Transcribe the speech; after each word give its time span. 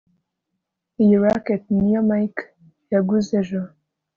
iyi 1.01 1.15
racket 1.23 1.63
niyo 1.77 2.01
mike 2.09 2.43
yaguze 2.93 3.31
ejo 3.41 3.61